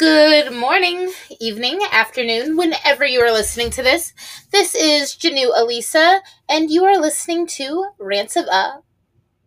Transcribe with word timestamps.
Good 0.00 0.52
morning, 0.54 1.12
evening, 1.40 1.78
afternoon, 1.92 2.56
whenever 2.56 3.04
you 3.04 3.20
are 3.20 3.30
listening 3.30 3.68
to 3.72 3.82
this. 3.82 4.14
This 4.50 4.74
is 4.74 5.14
Janu 5.14 5.50
Elisa, 5.54 6.22
and 6.48 6.70
you 6.70 6.86
are 6.86 6.98
listening 6.98 7.46
to 7.48 7.90
Rants 7.98 8.34
of 8.34 8.46
A 8.46 8.80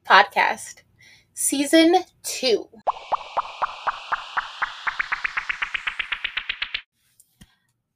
podcast, 0.07 0.83
season 1.33 2.03
two. 2.21 2.69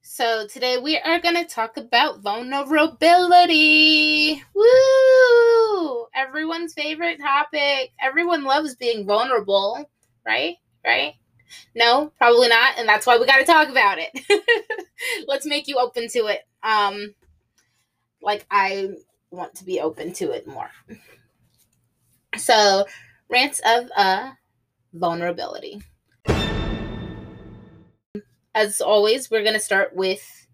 So, 0.02 0.48
today 0.48 0.80
we 0.80 0.98
are 0.98 1.20
going 1.20 1.36
to 1.36 1.46
talk 1.46 1.78
about 1.78 2.22
vulnerability. 2.22 4.44
Woo! 4.56 6.08
Everyone's 6.16 6.74
favorite 6.74 7.20
topic. 7.20 7.92
Everyone 8.02 8.44
loves 8.44 8.76
being 8.76 9.06
vulnerable, 9.06 9.88
right? 10.26 10.56
Right? 10.84 11.14
No, 11.76 12.12
probably 12.18 12.48
not, 12.50 12.78
and 12.78 12.88
that's 12.88 13.06
why 13.06 13.18
we 13.18 13.26
got 13.26 13.38
to 13.38 13.46
talk 13.46 13.70
about 13.70 13.98
it. 14.00 14.12
Let's 15.28 15.46
make 15.46 15.68
you 15.68 15.78
open 15.78 16.08
to 16.10 16.28
it. 16.28 16.42
Um 16.64 17.14
like 18.22 18.46
I 18.50 18.90
want 19.32 19.56
to 19.56 19.64
be 19.66 19.80
open 19.80 20.14
to 20.14 20.32
it 20.32 20.48
more. 20.48 20.70
So, 22.38 22.86
rants 23.30 23.62
of 23.66 23.90
uh 23.96 24.32
vulnerability. 24.94 25.82
As 28.54 28.82
always, 28.82 29.30
we're 29.30 29.44
going 29.44 29.54
to 29.54 29.60
start 29.60 29.96
with 29.96 30.48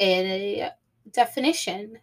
a 0.00 0.70
definition. 1.12 1.98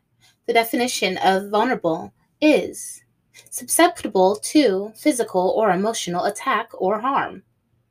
The 0.46 0.54
definition 0.54 1.18
of 1.18 1.50
vulnerable 1.50 2.14
is 2.42 3.04
susceptible 3.50 4.36
to 4.36 4.92
physical 4.96 5.54
or 5.56 5.72
emotional 5.72 6.26
attack 6.26 6.70
or 6.74 7.00
harm. 7.00 7.44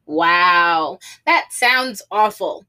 Wow, 0.06 0.98
that 1.26 1.48
sounds 1.50 2.02
awful. 2.10 2.64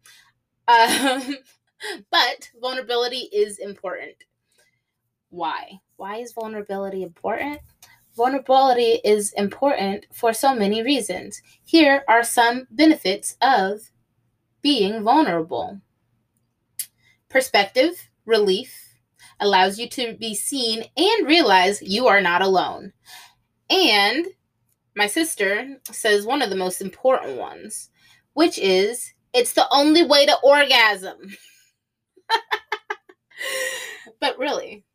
Um, 0.68 1.38
but 2.12 2.50
vulnerability 2.62 3.30
is 3.34 3.60
important. 3.60 4.16
Why? 5.30 5.80
Why 5.98 6.18
is 6.18 6.34
vulnerability 6.34 7.04
important? 7.04 7.60
Vulnerability 8.16 9.02
is 9.04 9.34
important 9.34 10.06
for 10.14 10.32
so 10.34 10.56
many 10.56 10.82
reasons. 10.82 11.42
Here 11.66 12.04
are 12.08 12.24
some 12.24 12.68
benefits 12.72 13.36
of 13.42 13.92
being 14.62 15.04
vulnerable 15.04 15.82
perspective, 17.30 18.10
relief, 18.26 18.96
allows 19.42 19.78
you 19.78 19.90
to 19.90 20.16
be 20.16 20.34
seen 20.34 20.86
and 20.96 21.28
realize 21.28 21.82
you 21.82 22.08
are 22.08 22.22
not 22.22 22.42
alone. 22.42 22.94
And 23.70 24.28
my 24.96 25.08
sister 25.08 25.78
says 25.92 26.26
one 26.26 26.42
of 26.42 26.50
the 26.50 26.56
most 26.56 26.82
important 26.82 27.38
ones, 27.38 27.90
which 28.34 28.58
is 28.58 29.14
it's 29.34 29.54
the 29.54 29.68
only 29.72 30.04
way 30.04 30.26
to 30.26 30.38
orgasm. 30.44 31.36
but 34.20 34.38
really, 34.40 34.86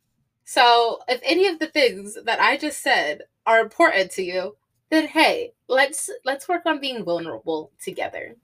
so 0.43 0.99
if 1.07 1.21
any 1.23 1.47
of 1.47 1.59
the 1.59 1.67
things 1.67 2.17
that 2.25 2.41
I 2.41 2.57
just 2.57 2.81
said 2.81 3.21
are 3.45 3.59
important 3.59 4.11
to 4.11 4.23
you, 4.23 4.57
then 4.89 5.07
hey, 5.07 5.53
let's 5.67 6.09
let's 6.25 6.49
work 6.49 6.63
on 6.65 6.81
being 6.81 7.05
vulnerable 7.05 7.71
together. 7.83 8.35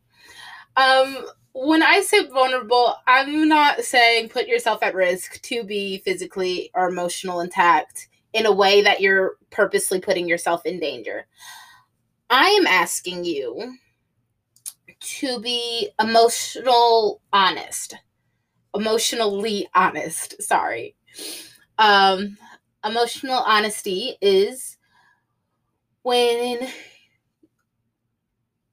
Um 0.75 1.25
when 1.53 1.81
I 1.81 2.01
say 2.01 2.27
vulnerable, 2.27 2.95
I'm 3.07 3.47
not 3.47 3.83
saying 3.83 4.29
put 4.29 4.47
yourself 4.47 4.83
at 4.83 4.93
risk 4.93 5.41
to 5.41 5.63
be 5.63 5.97
physically 5.97 6.69
or 6.75 6.87
emotional 6.87 7.41
intact 7.41 8.09
in 8.33 8.45
a 8.45 8.51
way 8.51 8.81
that 8.81 9.01
you're 9.01 9.37
purposely 9.49 9.99
putting 9.99 10.27
yourself 10.27 10.65
in 10.65 10.79
danger. 10.79 11.27
I 12.29 12.47
am 12.49 12.67
asking 12.67 13.23
you 13.23 13.77
to 14.99 15.39
be 15.39 15.89
emotional 15.99 17.21
honest. 17.31 17.95
Emotionally 18.75 19.67
honest, 19.73 20.41
sorry. 20.41 20.95
Um 21.77 22.37
emotional 22.83 23.39
honesty 23.39 24.17
is 24.21 24.77
when 26.03 26.67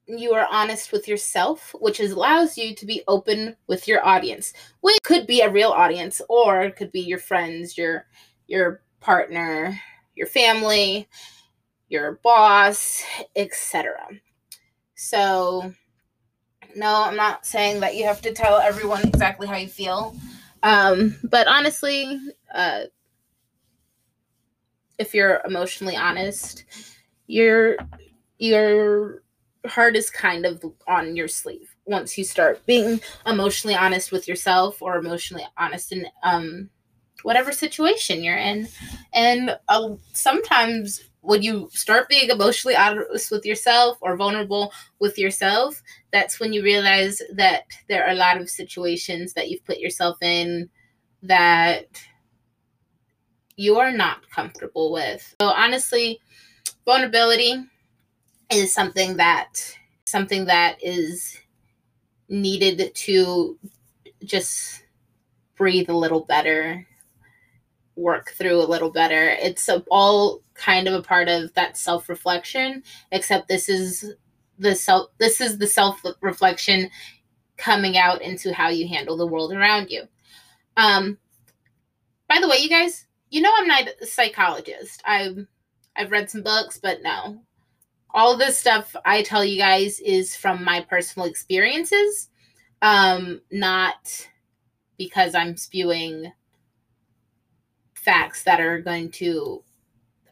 you 0.06 0.34
are 0.34 0.47
honest 0.50 0.93
with 0.93 1.09
yourself, 1.09 1.75
which 1.81 2.00
allows 2.00 2.59
you 2.59 2.75
to 2.75 2.87
be 2.87 3.03
open 3.09 3.56
with 3.67 3.89
your 3.89 4.05
audience. 4.06 4.53
Which 4.81 4.99
could 5.03 5.27
be 5.27 5.41
a 5.41 5.50
real 5.50 5.71
audience 5.71 6.21
or 6.29 6.62
it 6.62 6.77
could 6.77 6.93
be 6.93 7.00
your 7.00 7.19
friends, 7.19 7.79
your 7.79 8.06
your 8.47 8.83
partner, 9.05 9.79
your 10.15 10.27
family, 10.27 11.07
your 11.89 12.19
boss, 12.23 13.05
etc. 13.37 14.09
So, 14.95 15.73
no, 16.75 17.05
I'm 17.05 17.17
not 17.17 17.47
saying 17.47 17.81
that 17.81 17.97
you 17.97 18.05
have 18.05 18.23
to 18.23 18.33
tell 18.33 18.59
everyone 18.59 19.07
exactly 19.07 19.47
how 19.47 19.57
you 19.57 19.69
feel. 19.69 20.17
Um, 20.63 21.17
but 21.23 21.47
honestly, 21.47 22.19
uh, 22.55 22.85
if 24.99 25.15
you're 25.15 25.41
emotionally 25.45 25.97
honest, 25.97 26.65
your 27.27 27.77
your 28.39 29.23
heart 29.67 29.97
is 29.97 30.11
kind 30.11 30.45
of 30.45 30.63
on 30.87 31.17
your 31.17 31.29
sleeve 31.29 31.75
once 31.87 32.19
you 32.19 32.25
start 32.25 32.65
being 32.67 33.01
emotionally 33.27 33.75
honest 33.75 34.13
with 34.13 34.29
yourself 34.29 34.83
or 34.83 34.97
emotionally 34.97 35.45
honest 35.57 35.93
in 35.93 36.07
um 36.23 36.69
whatever 37.23 37.53
situation 37.53 38.23
you're 38.23 38.37
in. 38.37 38.69
And 39.13 39.57
uh, 39.69 39.95
sometimes 40.13 41.03
when 41.21 41.43
you 41.43 41.71
start 41.73 42.09
being 42.09 42.29
emotionally 42.29 42.77
honest 42.77 43.31
with 43.31 43.47
yourself 43.47 43.97
or 44.03 44.17
vulnerable 44.17 44.73
with 44.99 45.19
yourself, 45.19 45.83
that's 46.13 46.39
when 46.39 46.53
you 46.53 46.63
realize 46.63 47.21
that 47.33 47.63
there 47.89 48.05
are 48.05 48.11
a 48.11 48.17
lot 48.17 48.39
of 48.39 48.51
situations 48.51 49.33
that 49.33 49.49
you've 49.49 49.65
put 49.65 49.79
yourself 49.79 50.19
in 50.23 50.69
that 51.23 51.87
you 53.57 53.79
are 53.79 53.93
not 53.93 54.29
comfortable 54.31 54.93
with. 54.93 55.35
So 55.41 55.49
honestly, 55.49 56.21
vulnerability 56.85 57.65
is 58.53 58.75
something 58.75 59.17
that 59.17 59.55
something 60.05 60.45
that 60.45 60.77
is 60.83 61.39
needed 62.29 62.95
to 62.95 63.59
just 64.25 64.83
breathe 65.57 65.89
a 65.89 65.97
little 65.97 66.21
better 66.21 66.87
work 67.97 68.31
through 68.31 68.60
a 68.60 68.66
little 68.66 68.91
better. 68.91 69.31
It's 69.41 69.69
a, 69.69 69.84
all 69.91 70.43
kind 70.55 70.88
of 70.88 70.94
a 70.94 71.03
part 71.03 71.28
of 71.28 71.53
that 71.55 71.77
self 71.77 72.09
reflection, 72.09 72.82
except 73.12 73.49
this 73.49 73.69
is 73.69 74.15
the 74.59 74.75
self 74.75 75.10
this 75.19 75.41
is 75.41 75.59
the 75.59 75.66
self 75.66 76.00
reflection 76.21 76.91
coming 77.56 77.97
out 77.97 78.22
into 78.22 78.53
how 78.53 78.69
you 78.69 78.88
handle 78.88 79.16
the 79.16 79.27
world 79.27 79.53
around 79.53 79.91
you. 79.91 80.03
Um 80.77 81.19
by 82.28 82.38
the 82.41 82.49
way, 82.49 82.59
you 82.59 82.69
guys, 82.69 83.06
you 83.31 83.41
know 83.41 83.53
I'm 83.56 83.69
not 83.69 83.88
a 84.00 84.06
psychologist. 84.06 85.03
I've 85.05 85.47
I've 85.97 86.11
read 86.11 86.31
some 86.31 86.43
books, 86.43 86.78
but 86.82 87.03
no. 87.03 87.41
All 88.11 88.37
this 88.37 88.59
stuff 88.59 88.94
I 89.05 89.22
tell 89.22 89.44
you 89.44 89.59
guys 89.59 90.00
is 90.00 90.37
from 90.37 90.65
my 90.65 90.81
personal 90.82 91.28
experiences, 91.28 92.28
um, 92.81 93.41
not 93.50 94.28
because 94.99 95.34
I'm 95.34 95.56
spewing 95.56 96.32
facts 98.05 98.43
that 98.45 98.61
are 98.61 98.81
going 98.81 99.11
to 99.13 99.63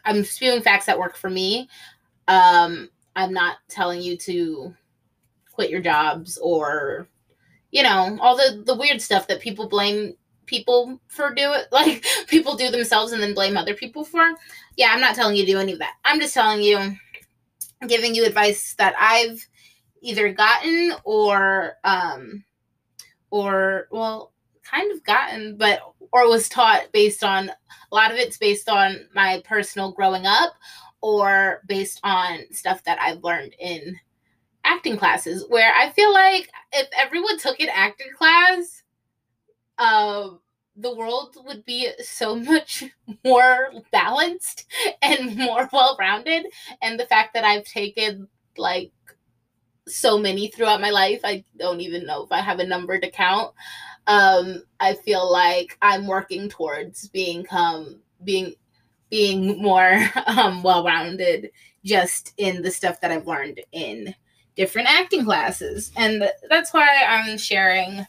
I'm 0.04 0.24
spewing 0.24 0.62
facts 0.62 0.86
that 0.86 0.98
work 0.98 1.16
for 1.16 1.30
me. 1.30 1.68
Um, 2.28 2.88
I'm 3.14 3.32
not 3.32 3.58
telling 3.68 4.00
you 4.00 4.16
to 4.18 4.74
quit 5.52 5.70
your 5.70 5.80
jobs 5.80 6.38
or 6.38 7.08
you 7.70 7.82
know 7.82 8.18
all 8.20 8.36
the 8.36 8.62
the 8.66 8.74
weird 8.74 9.00
stuff 9.00 9.26
that 9.28 9.40
people 9.40 9.68
blame 9.68 10.14
people 10.46 10.98
for 11.08 11.34
do 11.34 11.52
it 11.52 11.66
like 11.72 12.04
people 12.26 12.56
do 12.56 12.70
themselves 12.70 13.12
and 13.12 13.22
then 13.22 13.34
blame 13.34 13.56
other 13.56 13.74
people 13.74 14.02
for 14.02 14.34
yeah 14.76 14.92
i'm 14.92 15.00
not 15.00 15.14
telling 15.14 15.36
you 15.36 15.44
to 15.44 15.52
do 15.52 15.58
any 15.58 15.72
of 15.72 15.78
that 15.78 15.94
i'm 16.04 16.18
just 16.18 16.34
telling 16.34 16.62
you 16.62 16.96
giving 17.86 18.14
you 18.14 18.24
advice 18.24 18.74
that 18.74 18.94
i've 18.98 19.46
either 20.00 20.32
gotten 20.32 20.92
or 21.04 21.74
um 21.84 22.42
or 23.30 23.88
well 23.90 24.32
kind 24.68 24.92
of 24.92 25.02
gotten 25.04 25.56
but 25.56 25.80
or 26.12 26.28
was 26.28 26.48
taught 26.48 26.90
based 26.92 27.24
on 27.24 27.48
a 27.48 27.94
lot 27.94 28.10
of 28.10 28.16
it's 28.16 28.38
based 28.38 28.68
on 28.68 29.06
my 29.14 29.42
personal 29.44 29.92
growing 29.92 30.26
up 30.26 30.54
or 31.00 31.62
based 31.66 32.00
on 32.04 32.40
stuff 32.52 32.82
that 32.84 32.98
I've 33.00 33.24
learned 33.24 33.54
in 33.58 33.98
acting 34.64 34.96
classes 34.96 35.44
where 35.48 35.72
I 35.74 35.90
feel 35.90 36.12
like 36.12 36.48
if 36.72 36.88
everyone 36.96 37.38
took 37.38 37.58
an 37.60 37.68
acting 37.72 38.12
class, 38.16 38.82
um, 39.78 40.40
the 40.76 40.94
world 40.94 41.36
would 41.44 41.64
be 41.64 41.90
so 42.02 42.36
much 42.36 42.84
more 43.24 43.72
balanced 43.90 44.66
and 45.02 45.36
more 45.36 45.68
well 45.72 45.96
rounded. 45.98 46.46
And 46.80 46.98
the 46.98 47.06
fact 47.06 47.34
that 47.34 47.44
I've 47.44 47.64
taken 47.64 48.28
like 48.56 48.92
so 49.88 50.18
many 50.18 50.48
throughout 50.48 50.80
my 50.80 50.90
life, 50.90 51.20
I 51.24 51.44
don't 51.58 51.80
even 51.80 52.06
know 52.06 52.22
if 52.22 52.30
I 52.30 52.40
have 52.40 52.60
a 52.60 52.66
number 52.66 52.98
to 52.98 53.10
count 53.10 53.52
um, 54.06 54.62
I 54.80 54.94
feel 54.94 55.30
like 55.30 55.78
I'm 55.82 56.06
working 56.06 56.48
towards 56.48 57.08
being 57.08 57.46
um, 57.50 58.00
being 58.24 58.54
being 59.10 59.60
more 59.62 60.00
um, 60.26 60.62
well 60.62 60.84
rounded 60.84 61.50
just 61.84 62.32
in 62.36 62.62
the 62.62 62.70
stuff 62.70 63.00
that 63.00 63.10
I've 63.10 63.26
learned 63.26 63.60
in 63.72 64.14
different 64.56 64.88
acting 64.88 65.24
classes. 65.24 65.92
And 65.96 66.28
that's 66.48 66.72
why 66.72 67.04
I'm 67.08 67.38
sharing 67.38 68.06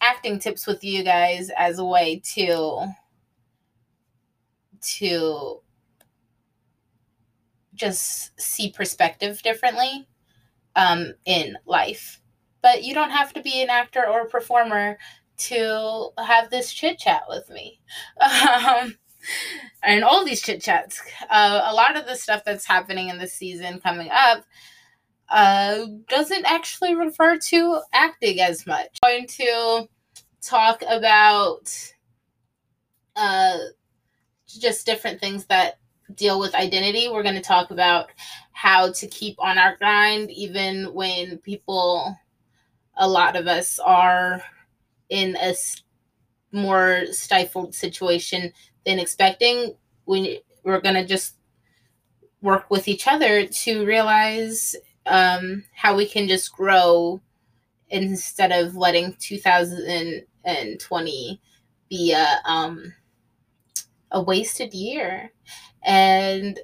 acting 0.00 0.38
tips 0.38 0.66
with 0.66 0.84
you 0.84 1.02
guys 1.02 1.50
as 1.56 1.78
a 1.78 1.84
way 1.84 2.20
to 2.34 2.86
to 4.98 5.60
just 7.74 8.38
see 8.40 8.70
perspective 8.70 9.42
differently 9.42 10.06
um, 10.76 11.12
in 11.24 11.56
life. 11.66 12.20
But 12.64 12.82
you 12.82 12.94
don't 12.94 13.10
have 13.10 13.34
to 13.34 13.42
be 13.42 13.60
an 13.60 13.68
actor 13.68 14.02
or 14.08 14.22
a 14.22 14.28
performer 14.30 14.96
to 15.36 16.08
have 16.16 16.48
this 16.48 16.72
chit 16.72 16.98
chat 16.98 17.24
with 17.28 17.50
me. 17.50 17.78
Um, 18.22 18.96
and 19.82 20.04
all 20.04 20.24
these 20.24 20.40
chit 20.42 20.62
chats. 20.62 21.00
Uh, 21.30 21.62
a 21.64 21.74
lot 21.74 21.96
of 21.96 22.06
the 22.06 22.14
stuff 22.14 22.42
that's 22.44 22.66
happening 22.66 23.08
in 23.08 23.18
this 23.18 23.32
season 23.32 23.80
coming 23.80 24.08
up 24.10 24.44
uh, 25.30 25.86
doesn't 26.08 26.46
actually 26.46 26.94
refer 26.94 27.38
to 27.38 27.80
acting 27.92 28.40
as 28.40 28.66
much. 28.66 28.98
I'm 29.02 29.18
going 29.18 29.26
to 29.28 29.88
talk 30.40 30.82
about 30.88 31.92
uh, 33.16 33.58
just 34.46 34.86
different 34.86 35.20
things 35.20 35.46
that 35.46 35.78
deal 36.14 36.38
with 36.38 36.54
identity. 36.54 37.08
We're 37.08 37.22
going 37.22 37.34
to 37.34 37.40
talk 37.40 37.70
about 37.70 38.10
how 38.52 38.92
to 38.92 39.06
keep 39.06 39.36
on 39.38 39.58
our 39.58 39.76
grind, 39.76 40.30
even 40.30 40.92
when 40.94 41.38
people, 41.38 42.16
a 42.96 43.08
lot 43.08 43.36
of 43.36 43.46
us, 43.46 43.78
are 43.78 44.42
in 45.08 45.36
a 45.36 45.54
more 46.52 47.06
stifled 47.10 47.74
situation 47.74 48.52
than 48.86 48.98
expecting. 48.98 49.74
We, 50.06 50.42
we're 50.62 50.80
going 50.80 50.94
to 50.94 51.06
just 51.06 51.36
work 52.40 52.70
with 52.70 52.88
each 52.88 53.06
other 53.08 53.46
to 53.46 53.86
realize 53.86 54.76
um, 55.06 55.64
how 55.74 55.96
we 55.96 56.06
can 56.06 56.28
just 56.28 56.52
grow 56.52 57.20
instead 57.88 58.52
of 58.52 58.76
letting 58.76 59.14
2020 59.14 61.40
be 61.88 62.12
a 62.12 62.40
um, 62.44 62.92
a 64.10 64.22
wasted 64.22 64.72
year. 64.72 65.32
And 65.82 66.58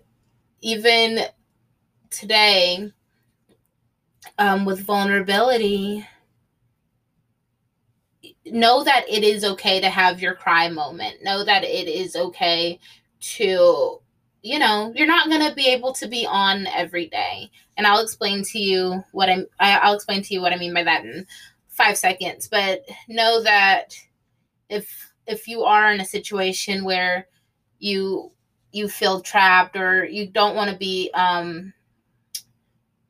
even 0.62 1.20
today, 2.10 2.92
um, 4.38 4.64
with 4.64 4.80
vulnerability, 4.80 6.06
know 8.52 8.84
that 8.84 9.04
it 9.08 9.24
is 9.24 9.44
okay 9.44 9.80
to 9.80 9.88
have 9.88 10.20
your 10.20 10.34
cry 10.34 10.68
moment. 10.68 11.22
Know 11.22 11.44
that 11.44 11.64
it 11.64 11.88
is 11.88 12.16
okay 12.16 12.78
to, 13.20 14.00
you 14.42 14.58
know, 14.58 14.92
you're 14.94 15.06
not 15.06 15.28
going 15.28 15.46
to 15.46 15.54
be 15.54 15.68
able 15.68 15.92
to 15.94 16.08
be 16.08 16.26
on 16.26 16.66
every 16.68 17.06
day. 17.06 17.50
And 17.76 17.86
I'll 17.86 18.02
explain 18.02 18.42
to 18.44 18.58
you 18.58 19.04
what 19.12 19.28
I'm, 19.28 19.46
I'll 19.58 19.94
explain 19.94 20.22
to 20.22 20.34
you 20.34 20.40
what 20.40 20.52
I 20.52 20.56
mean 20.56 20.74
by 20.74 20.84
that 20.84 21.04
in 21.04 21.26
five 21.68 21.96
seconds. 21.96 22.48
But 22.48 22.84
know 23.08 23.42
that 23.42 23.94
if, 24.68 25.12
if 25.26 25.48
you 25.48 25.62
are 25.64 25.92
in 25.92 26.00
a 26.00 26.04
situation 26.04 26.84
where 26.84 27.26
you 27.78 28.32
you 28.72 28.88
feel 28.88 29.20
trapped 29.20 29.76
or 29.76 30.04
you 30.04 30.26
don't 30.26 30.54
want 30.54 30.70
to 30.70 30.76
be 30.76 31.10
um 31.14 31.72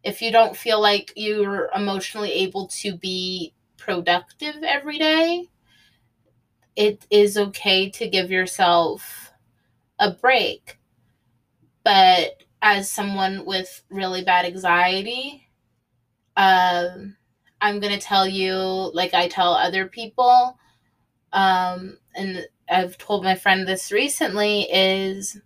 if 0.03 0.23
you 0.23 0.33
don't 0.33 0.57
feel 0.57 0.81
like 0.81 1.13
you're 1.17 1.69
emotionally 1.75 2.33
able 2.33 2.67
to 2.69 2.97
be 2.97 3.53
productive 3.81 4.62
every 4.62 4.99
day 4.99 5.47
it 6.77 7.05
is 7.11 7.37
okay 7.37 7.91
to 7.91 8.09
give 8.09 8.31
yourself 8.31 9.32
a 9.99 10.12
break 10.12 10.79
but 11.85 12.43
as 12.62 12.91
someone 12.91 13.44
with 13.44 13.82
really 13.91 14.23
bad 14.23 14.44
anxiety 14.44 15.49
um 16.37 17.17
i'm 17.61 17.81
going 17.81 17.93
to 17.93 17.99
tell 17.99 18.27
you 18.27 18.55
like 18.94 19.15
i 19.15 19.27
tell 19.27 19.55
other 19.55 19.87
people 19.87 20.56
um 21.32 21.97
and 22.15 22.47
I've 22.71 22.97
told 22.99 23.25
my 23.25 23.35
friend 23.35 23.67
this 23.67 23.91
recently 23.91 24.62
is 24.73 25.37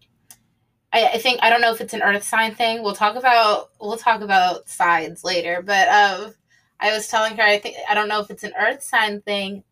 I, 0.93 1.07
I, 1.15 1.19
think 1.19 1.41
I 1.43 1.51
don't 1.51 1.61
know 1.61 1.73
if 1.73 1.81
it's 1.81 1.95
an 1.95 2.03
earth 2.03 2.23
sign 2.23 2.55
thing. 2.55 2.83
We'll 2.83 2.95
talk 2.95 3.17
about 3.17 3.71
we'll 3.81 3.97
talk 3.97 4.21
about 4.21 4.69
signs 4.69 5.25
later, 5.25 5.63
but 5.63 5.89
um 5.89 6.35
I 6.81 6.93
was 6.93 7.09
telling 7.09 7.37
her 7.37 7.43
I 7.43 7.59
think 7.59 7.77
I 7.89 7.95
don't 7.95 8.09
know 8.09 8.21
if 8.21 8.31
it's 8.31 8.45
an 8.45 8.53
earth 8.59 8.83
sign 8.83 9.21
thing, 9.23 9.65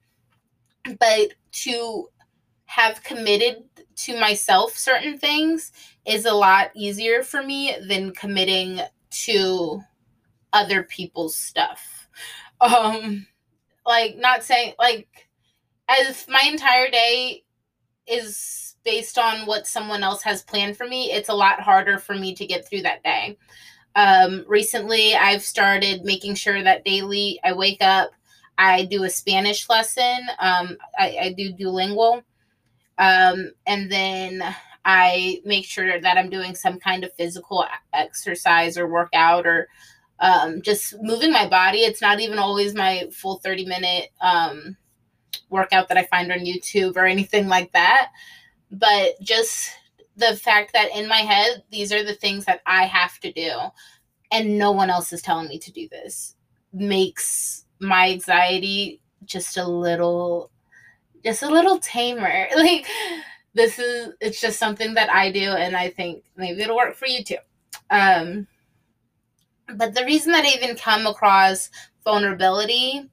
but 0.98 1.34
to 1.52 2.08
have 2.66 3.02
committed 3.02 3.64
to 3.96 4.18
myself 4.18 4.76
certain 4.76 5.18
things 5.18 5.72
is 6.06 6.24
a 6.24 6.32
lot 6.34 6.70
easier 6.74 7.22
for 7.22 7.42
me 7.42 7.76
than 7.88 8.12
committing 8.12 8.80
to 9.10 9.80
other 10.52 10.82
people's 10.82 11.36
stuff. 11.36 12.08
Um 12.60 13.26
like 13.86 14.16
not 14.16 14.44
saying 14.44 14.74
like 14.78 15.08
as 15.88 16.26
my 16.28 16.42
entire 16.46 16.90
day 16.90 17.44
is 18.06 18.76
based 18.84 19.18
on 19.18 19.46
what 19.46 19.66
someone 19.66 20.02
else 20.02 20.22
has 20.22 20.42
planned 20.42 20.76
for 20.76 20.86
me, 20.86 21.12
it's 21.12 21.28
a 21.28 21.34
lot 21.34 21.60
harder 21.60 21.98
for 21.98 22.14
me 22.14 22.34
to 22.34 22.46
get 22.46 22.66
through 22.66 22.82
that 22.82 23.02
day. 23.02 23.38
Um, 23.94 24.44
recently, 24.48 25.14
I've 25.14 25.42
started 25.42 26.04
making 26.04 26.34
sure 26.34 26.62
that 26.62 26.84
daily 26.84 27.38
I 27.44 27.52
wake 27.52 27.82
up, 27.82 28.12
I 28.58 28.84
do 28.84 29.04
a 29.04 29.10
Spanish 29.10 29.68
lesson, 29.68 30.18
um, 30.38 30.76
I, 30.98 31.16
I 31.20 31.34
do 31.36 31.52
Duolingo, 31.52 32.22
um, 32.98 33.52
and 33.66 33.90
then 33.90 34.42
I 34.84 35.40
make 35.44 35.64
sure 35.64 36.00
that 36.00 36.18
I'm 36.18 36.30
doing 36.30 36.54
some 36.54 36.78
kind 36.80 37.04
of 37.04 37.12
physical 37.14 37.66
exercise 37.92 38.76
or 38.76 38.88
workout 38.88 39.46
or 39.46 39.68
um, 40.20 40.62
just 40.62 40.94
moving 41.02 41.32
my 41.32 41.48
body. 41.48 41.80
It's 41.80 42.00
not 42.00 42.20
even 42.20 42.38
always 42.38 42.74
my 42.74 43.08
full 43.12 43.38
30 43.38 43.66
minute 43.66 44.10
um, 44.20 44.76
workout 45.50 45.88
that 45.88 45.98
I 45.98 46.04
find 46.04 46.32
on 46.32 46.40
YouTube 46.40 46.96
or 46.96 47.06
anything 47.06 47.48
like 47.48 47.72
that. 47.72 48.10
But 48.70 49.20
just 49.20 49.70
the 50.16 50.36
fact 50.36 50.72
that 50.72 50.94
in 50.94 51.08
my 51.08 51.18
head, 51.18 51.64
these 51.70 51.92
are 51.92 52.02
the 52.04 52.14
things 52.14 52.44
that 52.44 52.60
I 52.66 52.84
have 52.84 53.18
to 53.20 53.32
do, 53.32 53.50
and 54.30 54.58
no 54.58 54.72
one 54.72 54.90
else 54.90 55.12
is 55.12 55.22
telling 55.22 55.48
me 55.48 55.58
to 55.58 55.72
do 55.72 55.88
this, 55.88 56.36
makes 56.72 57.64
my 57.80 58.10
anxiety 58.10 59.00
just 59.24 59.56
a 59.56 59.66
little, 59.66 60.50
just 61.24 61.42
a 61.42 61.50
little 61.50 61.78
tamer. 61.78 62.48
Like, 62.56 62.86
this 63.54 63.78
is, 63.78 64.14
it's 64.20 64.40
just 64.40 64.58
something 64.58 64.94
that 64.94 65.10
I 65.10 65.30
do, 65.30 65.52
and 65.52 65.76
I 65.76 65.90
think 65.90 66.24
maybe 66.36 66.62
it'll 66.62 66.76
work 66.76 66.94
for 66.94 67.06
you 67.06 67.22
too. 67.22 67.36
Um, 67.90 68.46
but 69.76 69.94
the 69.94 70.04
reason 70.04 70.32
that 70.32 70.44
I 70.44 70.54
even 70.56 70.76
come 70.76 71.06
across 71.06 71.70
vulnerability 72.04 73.10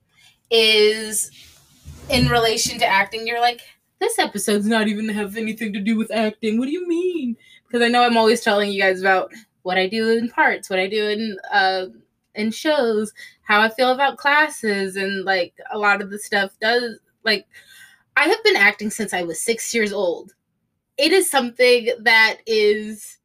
is 0.49 1.31
in 2.09 2.27
relation 2.27 2.79
to 2.79 2.85
acting, 2.85 3.27
you're 3.27 3.41
like, 3.41 3.61
this 3.99 4.17
episode's 4.19 4.65
not 4.65 4.87
even 4.87 5.09
have 5.09 5.37
anything 5.37 5.73
to 5.73 5.79
do 5.79 5.97
with 5.97 6.11
acting. 6.11 6.57
What 6.57 6.65
do 6.65 6.71
you 6.71 6.87
mean? 6.87 7.35
Because 7.67 7.83
I 7.85 7.89
know 7.89 8.03
I'm 8.03 8.17
always 8.17 8.41
telling 8.41 8.71
you 8.71 8.81
guys 8.81 9.01
about 9.01 9.31
what 9.63 9.77
I 9.77 9.87
do 9.87 10.09
in 10.09 10.29
parts, 10.29 10.69
what 10.69 10.79
I 10.79 10.87
do 10.87 11.07
in 11.07 11.37
uh 11.51 11.87
in 12.35 12.51
shows, 12.51 13.13
how 13.41 13.59
I 13.61 13.69
feel 13.69 13.91
about 13.91 14.17
classes, 14.17 14.95
and 14.95 15.25
like 15.25 15.53
a 15.71 15.77
lot 15.77 16.01
of 16.01 16.09
the 16.09 16.19
stuff 16.19 16.51
does 16.61 16.99
like 17.23 17.47
I 18.15 18.27
have 18.27 18.43
been 18.43 18.55
acting 18.55 18.89
since 18.89 19.13
I 19.13 19.23
was 19.23 19.41
six 19.41 19.73
years 19.73 19.93
old. 19.93 20.33
It 20.97 21.11
is 21.11 21.29
something 21.29 21.89
that 22.01 22.39
is 22.45 23.17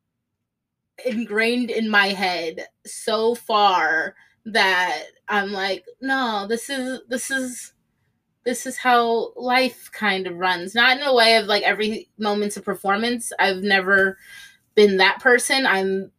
ingrained 1.04 1.70
in 1.70 1.90
my 1.90 2.08
head 2.08 2.66
so 2.86 3.34
far 3.34 4.14
that 4.46 5.04
I'm 5.28 5.52
like, 5.52 5.84
no, 6.00 6.46
this 6.48 6.70
is 6.70 7.00
this 7.08 7.30
is 7.30 7.73
this 8.44 8.66
is 8.66 8.76
how 8.76 9.32
life 9.36 9.90
kind 9.92 10.26
of 10.26 10.36
runs. 10.36 10.74
Not 10.74 10.98
in 10.98 11.02
a 11.02 11.14
way 11.14 11.36
of 11.36 11.46
like 11.46 11.62
every 11.62 12.08
moment's 12.18 12.56
a 12.56 12.62
performance. 12.62 13.32
I've 13.38 13.62
never 13.62 14.18
been 14.74 14.98
that 14.98 15.20
person. 15.20 15.66
I'm 15.66 16.10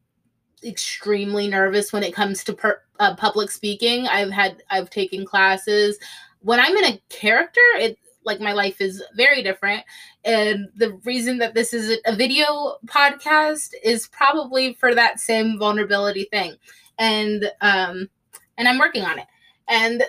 extremely 0.64 1.48
nervous 1.48 1.94
when 1.94 2.04
it 2.04 2.14
comes 2.14 2.44
to 2.46 2.54
per, 2.54 2.82
uh, 3.00 3.16
public 3.16 3.52
speaking. 3.52 4.08
I've 4.08 4.32
had 4.32 4.64
I've 4.70 4.90
taken 4.90 5.26
classes. 5.26 5.98
When 6.42 6.60
I'm 6.60 6.76
in 6.76 6.86
a 6.86 7.02
character, 7.10 7.62
it 7.76 7.98
like 8.24 8.40
my 8.40 8.54
life 8.54 8.82
is 8.82 9.04
very 9.16 9.44
different. 9.44 9.84
And 10.24 10.68
the 10.76 10.94
reason 11.06 11.38
that 11.38 11.54
this 11.54 11.74
is 11.74 12.00
a 12.08 12.16
video 12.16 12.78
podcast 12.88 13.70
is 13.84 14.08
probably 14.08 14.74
for 14.74 14.96
that 14.96 15.20
same 15.20 15.60
vulnerability 15.60 16.28
thing. 16.32 16.56
And 16.98 17.52
um 17.62 18.10
and 18.58 18.68
I'm 18.68 18.80
working 18.80 19.04
on 19.04 19.20
it 19.20 19.28
and 19.68 20.04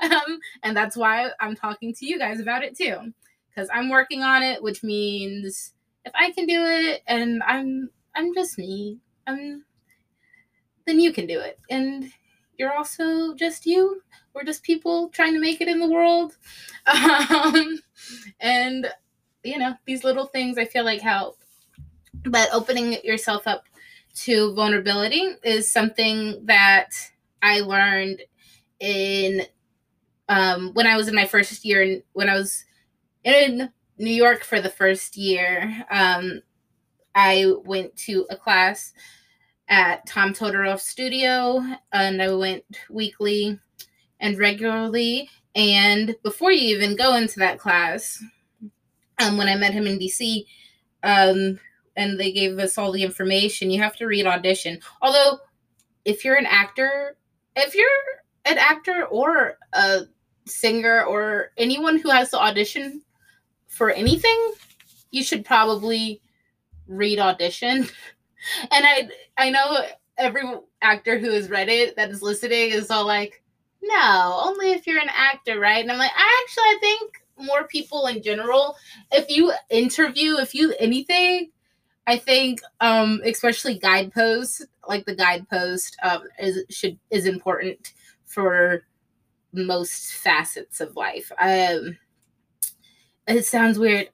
and 0.62 0.76
that's 0.76 0.96
why 0.96 1.30
I'm 1.40 1.54
talking 1.54 1.94
to 1.94 2.06
you 2.06 2.18
guys 2.18 2.40
about 2.40 2.62
it 2.62 2.76
too. 2.76 3.12
Because 3.48 3.68
I'm 3.72 3.88
working 3.88 4.22
on 4.22 4.42
it 4.42 4.62
which 4.62 4.82
means 4.82 5.74
if 6.04 6.12
I 6.14 6.30
can 6.32 6.46
do 6.46 6.62
it 6.64 7.02
and 7.06 7.42
I'm 7.46 7.90
I'm 8.14 8.34
just 8.34 8.58
me 8.58 8.98
um 9.26 9.64
then 10.86 10.98
you 11.00 11.12
can 11.12 11.26
do 11.26 11.38
it. 11.38 11.58
And 11.68 12.10
you're 12.58 12.74
also 12.74 13.34
just 13.34 13.64
you. 13.64 14.02
We're 14.34 14.44
just 14.44 14.62
people 14.62 15.08
trying 15.10 15.34
to 15.34 15.40
make 15.40 15.60
it 15.60 15.68
in 15.68 15.80
the 15.80 15.88
world. 15.88 16.36
Um, 16.86 17.78
and 18.40 18.88
you 19.44 19.58
know 19.58 19.74
these 19.84 20.02
little 20.02 20.26
things 20.26 20.58
I 20.58 20.64
feel 20.64 20.84
like 20.84 21.00
help. 21.00 21.38
But 22.24 22.48
opening 22.52 22.96
yourself 23.04 23.46
up 23.46 23.64
to 24.24 24.52
vulnerability 24.54 25.36
is 25.44 25.70
something 25.70 26.44
that 26.46 26.88
I 27.42 27.60
learned 27.60 28.22
in 28.80 29.42
um, 30.28 30.72
when 30.74 30.86
I 30.86 30.96
was 30.96 31.08
in 31.08 31.14
my 31.14 31.26
first 31.26 31.64
year, 31.64 32.02
when 32.12 32.28
I 32.28 32.34
was 32.34 32.64
in 33.24 33.70
New 33.98 34.12
York 34.12 34.44
for 34.44 34.60
the 34.60 34.70
first 34.70 35.16
year, 35.16 35.84
um, 35.90 36.40
I 37.14 37.52
went 37.64 37.96
to 37.96 38.26
a 38.30 38.36
class 38.36 38.92
at 39.68 40.06
Tom 40.06 40.32
Todoroff 40.32 40.80
Studio, 40.80 41.62
and 41.92 42.22
I 42.22 42.32
went 42.32 42.64
weekly 42.88 43.58
and 44.20 44.38
regularly. 44.38 45.28
And 45.54 46.14
before 46.22 46.52
you 46.52 46.76
even 46.76 46.96
go 46.96 47.16
into 47.16 47.40
that 47.40 47.58
class, 47.58 48.22
um, 49.20 49.36
when 49.36 49.48
I 49.48 49.56
met 49.56 49.72
him 49.72 49.86
in 49.86 49.98
DC, 49.98 50.44
um, 51.02 51.58
and 51.96 52.18
they 52.18 52.32
gave 52.32 52.58
us 52.58 52.78
all 52.78 52.92
the 52.92 53.02
information, 53.02 53.70
you 53.70 53.82
have 53.82 53.96
to 53.96 54.06
read 54.06 54.26
audition. 54.26 54.80
Although, 55.02 55.38
if 56.04 56.24
you're 56.24 56.36
an 56.36 56.46
actor, 56.46 57.16
if 57.56 57.74
you're 57.74 58.19
an 58.44 58.58
actor 58.58 59.06
or 59.06 59.58
a 59.72 60.02
singer 60.46 61.04
or 61.04 61.52
anyone 61.56 61.98
who 61.98 62.10
has 62.10 62.30
to 62.30 62.38
audition 62.38 63.02
for 63.68 63.90
anything, 63.90 64.52
you 65.10 65.22
should 65.22 65.44
probably 65.44 66.20
read 66.86 67.18
audition. 67.18 67.88
And 68.70 68.86
I 68.86 69.10
I 69.36 69.50
know 69.50 69.84
every 70.16 70.44
actor 70.80 71.18
who 71.18 71.30
has 71.30 71.50
read 71.50 71.68
it 71.68 71.94
that 71.96 72.08
is 72.08 72.22
listening 72.22 72.70
is 72.70 72.90
all 72.90 73.06
like, 73.06 73.42
no, 73.82 74.40
only 74.46 74.72
if 74.72 74.86
you're 74.86 74.98
an 74.98 75.10
actor, 75.14 75.60
right? 75.60 75.82
And 75.82 75.92
I'm 75.92 75.98
like, 75.98 76.10
I 76.16 76.42
actually 76.42 76.62
I 76.62 76.78
think 76.80 77.12
more 77.38 77.66
people 77.68 78.06
in 78.06 78.22
general, 78.22 78.76
if 79.12 79.28
you 79.28 79.52
interview, 79.68 80.38
if 80.38 80.54
you 80.54 80.74
anything, 80.80 81.50
I 82.06 82.16
think 82.16 82.60
um 82.80 83.20
especially 83.26 83.78
guideposts, 83.78 84.64
like 84.88 85.04
the 85.04 85.14
guidepost 85.14 85.98
um 86.02 86.22
is 86.38 86.64
should 86.70 86.98
is 87.10 87.26
important 87.26 87.92
for 88.30 88.82
most 89.52 90.14
facets 90.14 90.80
of 90.80 90.96
life. 90.96 91.30
Um 91.40 91.98
it 93.26 93.44
sounds 93.44 93.78
weird. 93.78 94.08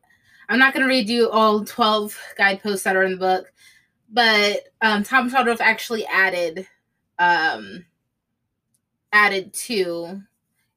I'm 0.48 0.58
not 0.58 0.72
going 0.72 0.82
to 0.82 0.88
read 0.88 1.08
you 1.08 1.28
all 1.30 1.64
12 1.64 2.16
guideposts 2.36 2.84
that 2.84 2.96
are 2.96 3.02
in 3.02 3.12
the 3.12 3.18
book, 3.18 3.52
but 4.12 4.60
um, 4.82 5.02
Tom 5.02 5.30
Todoroff 5.30 5.60
actually 5.60 6.06
added 6.06 6.66
um, 7.18 7.84
added 9.12 9.52
two 9.52 10.20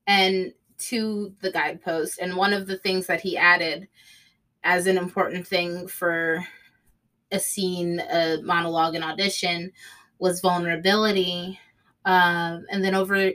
and 0.08 0.54
to 0.78 1.34
the 1.42 1.52
guidepost. 1.52 2.20
And 2.20 2.36
one 2.36 2.54
of 2.54 2.66
the 2.66 2.78
things 2.78 3.08
that 3.08 3.22
he 3.22 3.38
added 3.38 3.88
as 4.64 4.88
an 4.88 4.98
important 4.98 5.46
thing 5.46 5.88
for 5.88 6.44
a 7.32 7.40
scene, 7.40 8.00
a 8.00 8.38
monologue, 8.42 8.96
an 8.96 9.04
audition 9.04 9.72
was 10.18 10.42
vulnerability. 10.42 11.60
Um, 12.06 12.66
and 12.72 12.84
then 12.84 12.96
over 12.96 13.32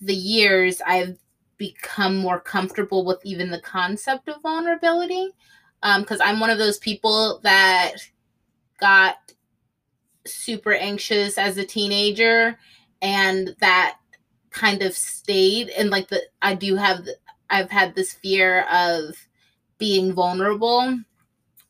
the 0.00 0.14
years, 0.14 0.80
I've 0.86 1.18
become 1.56 2.16
more 2.16 2.40
comfortable 2.40 3.04
with 3.04 3.20
even 3.24 3.50
the 3.50 3.60
concept 3.60 4.28
of 4.28 4.42
vulnerability 4.42 5.30
Um, 5.82 6.02
because 6.02 6.20
um, 6.20 6.28
I'm 6.28 6.40
one 6.40 6.50
of 6.50 6.58
those 6.58 6.78
people 6.78 7.40
that 7.42 7.94
got 8.80 9.16
super 10.26 10.72
anxious 10.74 11.38
as 11.38 11.56
a 11.56 11.64
teenager 11.64 12.58
and 13.02 13.54
that 13.60 13.96
kind 14.50 14.82
of 14.82 14.94
stayed 14.96 15.68
and 15.70 15.90
like 15.90 16.08
the 16.08 16.20
I 16.42 16.54
do 16.54 16.76
have 16.76 17.06
I've 17.50 17.70
had 17.70 17.94
this 17.94 18.12
fear 18.14 18.62
of 18.72 19.16
being 19.78 20.12
vulnerable 20.12 20.98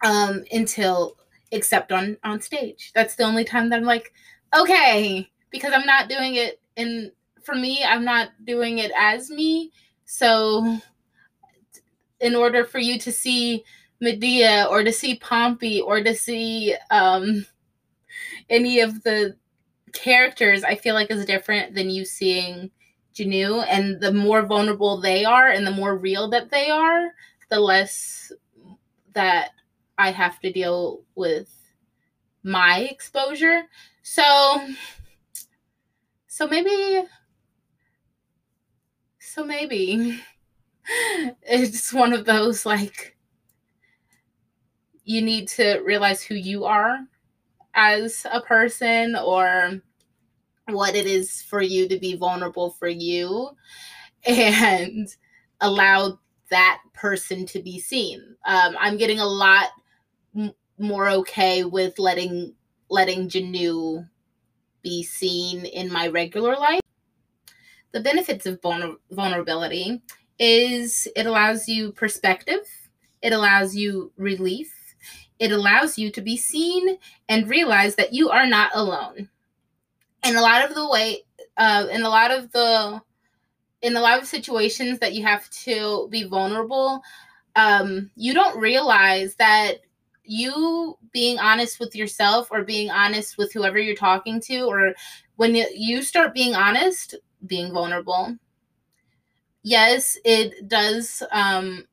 um 0.04 0.44
until 0.52 1.16
except 1.52 1.92
on 1.92 2.16
on 2.24 2.40
stage. 2.40 2.92
That's 2.94 3.14
the 3.16 3.24
only 3.24 3.44
time 3.44 3.70
that 3.70 3.76
I'm 3.78 3.84
like 3.84 4.12
okay 4.56 5.30
because 5.50 5.72
I'm 5.74 5.86
not 5.86 6.08
doing 6.08 6.34
it 6.36 6.60
in 6.76 7.12
for 7.42 7.54
me, 7.54 7.82
I'm 7.82 8.04
not 8.04 8.28
doing 8.44 8.78
it 8.78 8.92
as 8.96 9.30
me. 9.30 9.72
So, 10.04 10.78
in 12.20 12.34
order 12.34 12.64
for 12.64 12.78
you 12.78 12.98
to 12.98 13.10
see 13.10 13.64
Medea 14.00 14.66
or 14.70 14.84
to 14.84 14.92
see 14.92 15.16
Pompey 15.16 15.80
or 15.80 16.02
to 16.02 16.14
see 16.14 16.74
um, 16.90 17.46
any 18.50 18.80
of 18.80 19.02
the 19.02 19.36
characters, 19.92 20.62
I 20.62 20.74
feel 20.74 20.94
like 20.94 21.10
is 21.10 21.24
different 21.24 21.74
than 21.74 21.90
you 21.90 22.04
seeing 22.04 22.70
Janu. 23.14 23.64
And 23.68 24.00
the 24.00 24.12
more 24.12 24.42
vulnerable 24.44 25.00
they 25.00 25.24
are 25.24 25.48
and 25.48 25.66
the 25.66 25.70
more 25.70 25.96
real 25.96 26.28
that 26.30 26.50
they 26.50 26.70
are, 26.70 27.12
the 27.48 27.60
less 27.60 28.30
that 29.14 29.52
I 29.96 30.10
have 30.10 30.38
to 30.40 30.52
deal 30.52 31.00
with 31.14 31.50
my 32.42 32.80
exposure. 32.90 33.62
So, 34.02 34.60
so 36.38 36.46
maybe 36.46 37.04
so 39.18 39.44
maybe 39.44 40.20
it's 41.42 41.92
one 41.92 42.12
of 42.12 42.24
those 42.26 42.64
like 42.64 43.16
you 45.02 45.20
need 45.20 45.48
to 45.48 45.80
realize 45.84 46.22
who 46.22 46.36
you 46.36 46.64
are 46.64 47.00
as 47.74 48.24
a 48.32 48.40
person 48.40 49.16
or 49.16 49.80
what 50.68 50.94
it 50.94 51.06
is 51.06 51.42
for 51.42 51.60
you 51.60 51.88
to 51.88 51.98
be 51.98 52.14
vulnerable 52.14 52.70
for 52.70 52.86
you 52.86 53.50
and 54.24 55.08
allow 55.60 56.20
that 56.50 56.80
person 56.94 57.46
to 57.46 57.60
be 57.60 57.80
seen. 57.80 58.22
Um, 58.46 58.76
I'm 58.78 58.96
getting 58.96 59.18
a 59.18 59.26
lot 59.26 59.70
m- 60.36 60.54
more 60.78 61.08
okay 61.08 61.64
with 61.64 61.98
letting 61.98 62.54
letting 62.88 63.28
Janu 63.28 64.08
be 64.82 65.02
seen 65.02 65.64
in 65.64 65.92
my 65.92 66.08
regular 66.08 66.56
life 66.56 66.80
the 67.92 68.00
benefits 68.00 68.46
of 68.46 68.60
vulnerability 69.10 70.02
is 70.38 71.08
it 71.16 71.26
allows 71.26 71.68
you 71.68 71.92
perspective, 71.92 72.60
it 73.22 73.32
allows 73.32 73.74
you 73.74 74.12
relief, 74.16 74.72
it 75.38 75.52
allows 75.52 75.98
you 75.98 76.10
to 76.12 76.20
be 76.20 76.36
seen 76.36 76.98
and 77.28 77.48
realize 77.48 77.96
that 77.96 78.12
you 78.12 78.30
are 78.30 78.46
not 78.46 78.70
alone. 78.74 79.28
In 80.24 80.36
a 80.36 80.40
lot 80.40 80.68
of 80.68 80.74
the 80.74 80.88
way, 80.88 81.24
uh, 81.56 81.86
in 81.90 82.02
a 82.02 82.08
lot 82.08 82.30
of 82.30 82.52
the, 82.52 83.00
in 83.82 83.96
a 83.96 84.00
lot 84.00 84.18
of 84.18 84.26
situations 84.26 84.98
that 84.98 85.14
you 85.14 85.24
have 85.24 85.48
to 85.50 86.08
be 86.10 86.24
vulnerable, 86.24 87.02
um, 87.56 88.10
you 88.16 88.34
don't 88.34 88.58
realize 88.58 89.34
that 89.36 89.80
you 90.28 90.98
being 91.12 91.38
honest 91.38 91.80
with 91.80 91.96
yourself 91.96 92.48
or 92.50 92.62
being 92.62 92.90
honest 92.90 93.38
with 93.38 93.52
whoever 93.52 93.78
you're 93.78 93.96
talking 93.96 94.40
to, 94.42 94.60
or 94.62 94.94
when 95.36 95.54
you 95.74 96.02
start 96.02 96.34
being 96.34 96.54
honest, 96.54 97.14
being 97.46 97.72
vulnerable. 97.72 98.36
Yes, 99.62 100.18
it 100.24 100.68
does 100.68 101.22
um 101.32 101.86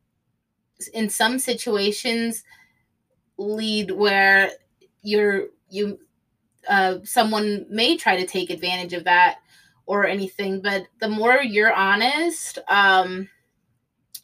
in 0.94 1.10
some 1.10 1.40
situations 1.40 2.44
lead 3.38 3.92
where 3.92 4.52
you're 5.04 5.48
you 5.70 6.00
uh 6.70 6.98
someone 7.04 7.66
may 7.70 7.98
try 7.98 8.16
to 8.16 8.28
take 8.28 8.50
advantage 8.50 8.94
of 8.94 9.04
that 9.06 9.38
or 9.88 10.08
anything, 10.08 10.62
but 10.62 10.88
the 11.00 11.10
more 11.10 11.42
you're 11.42 11.74
honest, 11.74 12.60
um 12.70 13.30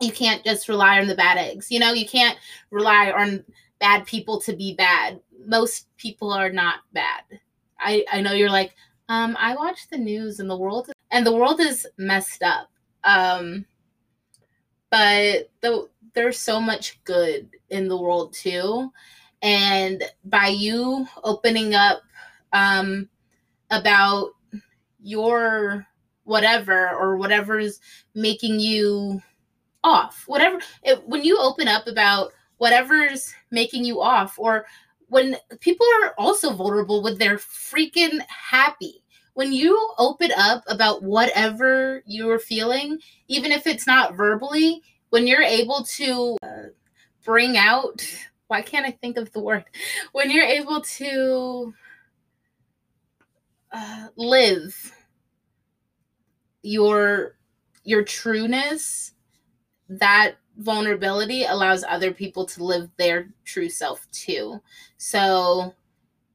you 0.01 0.12
can't 0.12 0.44
just 0.44 0.68
rely 0.70 1.00
on 1.00 1.08
the 1.08 1.15
bad 1.15 1.38
eggs. 1.38 1.72
You 1.72 1.80
know, 1.80 1.94
you 1.94 2.08
can't 2.08 2.38
rely 2.72 3.12
on 3.12 3.44
bad 3.82 4.06
people 4.06 4.40
to 4.42 4.56
be 4.56 4.74
bad. 4.76 5.20
Most 5.46 5.88
people 5.98 6.32
are 6.32 6.52
not 6.52 6.80
bad. 6.94 7.24
I 7.78 8.06
I 8.10 8.22
know 8.22 8.32
you're 8.32 8.50
like, 8.50 8.76
um, 9.10 9.36
I 9.38 9.56
watch 9.56 9.90
the 9.90 9.98
news 9.98 10.40
and 10.40 10.50
the 10.50 10.58
world 10.58 10.90
and 11.12 11.26
the 11.26 11.36
world 11.36 11.60
is 11.60 11.86
messed 11.98 12.44
up. 12.44 12.70
Um, 13.04 13.66
but 14.90 15.50
the, 15.62 15.90
there's 16.14 16.38
so 16.38 16.62
much 16.62 17.04
good 17.04 17.50
in 17.70 17.88
the 17.88 17.98
world 17.98 18.34
too. 18.34 18.92
And 19.42 20.04
by 20.26 20.48
you 20.48 21.08
opening 21.24 21.74
up 21.74 22.04
um, 22.54 23.10
about 23.72 24.32
your 25.02 25.88
whatever 26.26 26.90
or 26.90 27.18
whatever's 27.18 27.80
making 28.14 28.60
you 28.60 29.22
off, 29.84 30.24
whatever, 30.28 30.60
it, 30.84 31.08
when 31.08 31.24
you 31.24 31.40
open 31.40 31.68
up 31.68 31.88
about 31.88 32.34
whatever's 32.62 33.34
making 33.50 33.84
you 33.84 34.01
off, 34.01 34.38
or 34.38 34.65
when 35.08 35.36
people 35.60 35.86
are 36.03 36.13
also 36.18 36.53
vulnerable 36.53 37.01
when 37.01 37.18
they're 37.18 37.38
freaking 37.38 38.20
happy 38.27 39.01
when 39.34 39.53
you 39.53 39.94
open 39.98 40.32
up 40.38 40.63
about 40.68 41.03
whatever 41.03 42.03
you're 42.06 42.39
feeling, 42.39 43.00
even 43.27 43.51
if 43.51 43.65
it's 43.65 43.88
not 43.88 44.15
verbally, 44.15 44.82
when 45.10 45.25
you're 45.25 45.41
able 45.41 45.84
to 45.84 46.38
uh, 46.44 46.63
bring 47.24 47.58
out, 47.58 48.06
why 48.48 48.62
can't 48.62 48.86
I 48.86 48.91
think 48.91 49.18
of 49.18 49.32
the 49.32 49.39
word? 49.39 49.63
When 50.12 50.30
you're 50.30 50.44
able 50.44 50.82
to 50.82 51.74
uh, 53.72 54.08
live 54.15 54.94
your 56.62 57.38
your 57.84 58.03
trueness, 58.03 59.13
that 59.89 60.36
vulnerability 60.62 61.44
allows 61.46 61.84
other 61.84 62.13
people 62.13 62.46
to 62.46 62.63
live 62.63 62.89
their 62.98 63.30
true 63.46 63.70
self 63.70 64.10
too. 64.12 64.62
So 64.98 65.74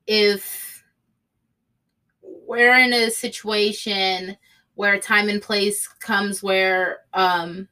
if 0.06 0.84
we're 2.22 2.78
in 2.78 2.92
a 2.92 3.10
situation 3.10 4.36
where 4.74 4.98
time 4.98 5.28
and 5.28 5.42
place 5.42 5.88
comes 5.88 6.42
where 6.42 6.98
um 7.14 7.66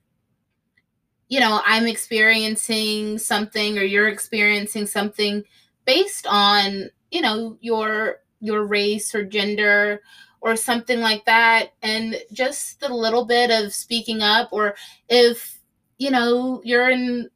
you 1.29 1.39
know 1.39 1.61
i'm 1.65 1.87
experiencing 1.87 3.19
something 3.19 3.79
or 3.79 3.83
you're 3.83 4.09
experiencing 4.09 4.87
something 4.87 5.45
based 5.85 6.27
on 6.29 6.89
you 7.11 7.21
know 7.21 7.57
your 7.61 8.21
your 8.41 8.67
race 8.67 9.15
or 9.15 9.25
gender 9.25 10.01
or 10.41 10.57
something 10.57 11.01
like 11.01 11.25
that 11.25 11.71
and 11.83 12.17
just 12.33 12.81
the 12.81 12.89
little 12.89 13.25
bit 13.25 13.51
of 13.51 13.73
speaking 13.73 14.23
up 14.23 14.49
or 14.53 14.75
if 15.09 15.54
you 16.05 16.11
know 16.11 16.61
you're 16.65 16.91
in 16.91 17.31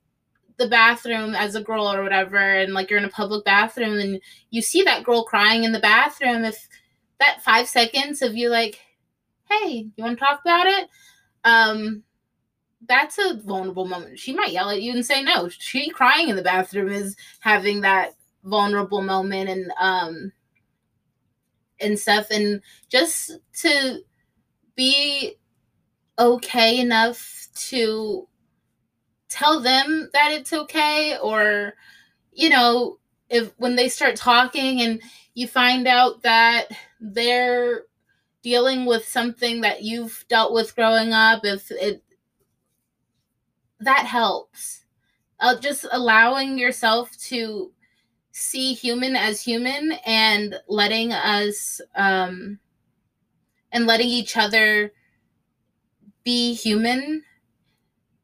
the 0.59 0.69
bathroom 0.69 1.35
as 1.35 1.55
a 1.55 1.63
girl 1.63 1.91
or 1.91 2.03
whatever 2.03 2.37
and 2.37 2.75
like 2.75 2.91
you're 2.91 2.99
in 2.99 3.07
a 3.07 3.11
public 3.11 3.43
bathroom 3.45 3.99
and 3.99 4.21
you 4.51 4.61
see 4.61 4.83
that 4.83 5.05
girl 5.05 5.25
crying 5.25 5.65
in 5.65 5.73
the 5.73 5.81
bathroom 5.81 6.45
if 6.45 6.69
that 7.19 7.43
5 7.43 7.67
seconds 7.67 8.21
of 8.21 8.37
you 8.37 8.51
like 8.51 8.79
hey 9.49 9.87
you 9.97 10.05
want 10.05 10.19
to 10.19 10.25
talk 10.25 10.41
about 10.43 10.67
it? 10.67 10.89
Um 11.45 12.03
that's 12.87 13.19
a 13.19 13.41
vulnerable 13.45 13.87
moment. 13.87 14.19
She 14.19 14.33
might 14.35 14.53
yell 14.53 14.71
at 14.71 14.83
you 14.83 14.93
and 14.93 15.05
say 15.05 15.23
no. 15.23 15.49
She 15.49 15.91
crying 15.91 16.29
in 16.29 16.37
the 16.37 16.43
bathroom 16.43 16.89
is 16.89 17.17
having 17.41 17.81
that 17.81 18.11
vulnerable 18.45 19.03
moment 19.03 19.49
and 19.49 19.73
um 19.81 20.33
and 21.81 21.99
stuff 21.99 22.27
and 22.31 22.61
just 22.89 23.39
to 23.55 24.01
be 24.77 25.37
okay 26.19 26.81
enough 26.81 27.49
to 27.55 28.28
tell 29.29 29.61
them 29.61 30.09
that 30.13 30.33
it's 30.33 30.53
okay 30.53 31.19
or 31.23 31.75
you 32.33 32.49
know 32.49 32.99
if 33.29 33.53
when 33.59 33.77
they 33.77 33.89
start 33.89 34.17
talking 34.17 34.81
and 34.81 35.03
you 35.35 35.47
find 35.47 35.87
out 35.87 36.23
that 36.23 36.69
they're 37.01 37.83
dealing 38.43 38.87
with 38.87 39.07
something 39.07 39.61
that 39.61 39.83
you've 39.83 40.25
dealt 40.29 40.53
with 40.53 40.75
growing 40.75 41.13
up 41.13 41.45
if 41.45 41.71
it 41.71 42.03
that 43.81 44.07
helps. 44.07 44.85
Uh, 45.41 45.59
just 45.59 45.87
allowing 45.93 46.59
yourself 46.59 47.17
to 47.17 47.73
see 48.33 48.73
human 48.73 49.15
as 49.15 49.41
human 49.41 49.93
and 50.07 50.57
letting 50.69 51.13
us 51.13 51.81
um 51.97 52.59
and 53.73 53.87
letting 53.87 54.09
each 54.09 54.37
other 54.37 54.93
be 56.25 56.55
human 56.55 57.23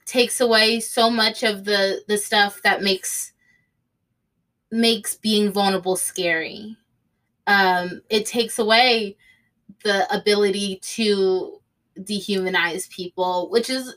takes 0.07 0.41
away 0.41 0.81
so 0.81 1.11
much 1.11 1.43
of 1.43 1.65
the 1.65 2.03
the 2.09 2.19
stuff 2.19 2.61
that 2.63 2.83
makes 2.83 3.33
makes 4.71 5.15
being 5.15 5.53
vulnerable 5.53 5.97
scary. 5.97 6.77
Um 7.47 8.03
it 8.11 8.27
takes 8.27 8.59
away 8.59 9.17
the 9.85 10.13
ability 10.15 10.79
to 10.83 11.61
dehumanize 11.99 12.89
people 12.91 13.49
which 13.51 13.71
is 13.71 13.95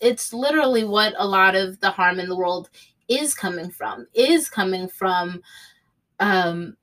it's 0.00 0.32
literally 0.32 0.84
what 0.84 1.14
a 1.16 1.26
lot 1.26 1.56
of 1.56 1.80
the 1.80 1.90
harm 1.90 2.20
in 2.20 2.28
the 2.28 2.36
world 2.36 2.70
is 3.08 3.34
coming 3.34 3.70
from 3.70 4.06
is 4.14 4.48
coming 4.48 4.88
from 4.88 5.42
um 6.20 6.76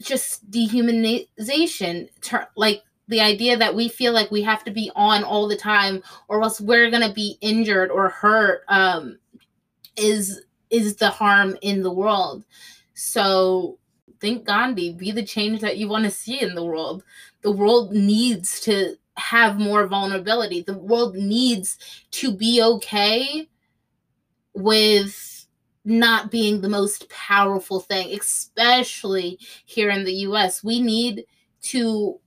just 0.00 0.50
dehumanization 0.50 2.08
like 2.56 2.82
the 3.10 3.20
idea 3.20 3.56
that 3.56 3.74
we 3.74 3.88
feel 3.88 4.12
like 4.12 4.30
we 4.30 4.42
have 4.42 4.64
to 4.64 4.70
be 4.70 4.90
on 4.96 5.22
all 5.24 5.46
the 5.46 5.56
time 5.56 6.02
or 6.28 6.42
else 6.42 6.60
we're 6.60 6.90
going 6.90 7.06
to 7.06 7.12
be 7.12 7.36
injured 7.40 7.90
or 7.90 8.08
hurt 8.08 8.62
um 8.68 9.18
is 9.96 10.42
is 10.70 10.96
the 10.96 11.10
harm 11.10 11.56
in 11.62 11.82
the 11.82 11.92
world. 11.92 12.44
So 12.94 13.78
think 14.20 14.44
gandhi 14.44 14.92
be 14.92 15.10
the 15.10 15.24
change 15.24 15.60
that 15.60 15.76
you 15.76 15.88
want 15.88 16.04
to 16.04 16.10
see 16.10 16.40
in 16.40 16.54
the 16.54 16.64
world. 16.64 17.02
The 17.42 17.50
world 17.50 17.92
needs 17.92 18.60
to 18.60 18.96
have 19.16 19.58
more 19.58 19.86
vulnerability. 19.86 20.62
The 20.62 20.78
world 20.78 21.16
needs 21.16 21.78
to 22.12 22.32
be 22.32 22.62
okay 22.62 23.48
with 24.54 25.46
not 25.84 26.30
being 26.30 26.60
the 26.60 26.68
most 26.68 27.08
powerful 27.08 27.80
thing, 27.80 28.16
especially 28.18 29.38
here 29.64 29.90
in 29.90 30.04
the 30.04 30.14
US. 30.26 30.62
We 30.62 30.80
need 30.80 31.24
to 31.62 32.20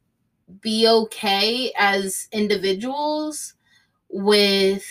be 0.62 0.88
okay 0.88 1.72
as 1.78 2.28
individuals 2.32 3.54
with 4.10 4.86